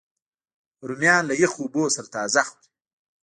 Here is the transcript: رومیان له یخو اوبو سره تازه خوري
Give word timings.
رومیان 0.87 1.23
له 1.29 1.33
یخو 1.43 1.59
اوبو 1.63 1.83
سره 1.95 2.07
تازه 2.15 2.41
خوري 2.47 2.67